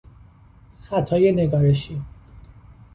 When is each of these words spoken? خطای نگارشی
خطای 0.81 1.31
نگارشی 1.31 2.01